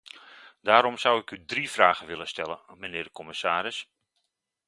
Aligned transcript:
Daarom 0.61 0.97
zou 0.97 1.19
ik 1.21 1.31
u 1.31 1.45
drie 1.45 1.69
vragen 1.71 2.07
willen 2.07 2.27
stellen, 2.27 2.59
mijnheer 2.77 3.03
de 3.03 3.11
commissaris. 3.11 3.89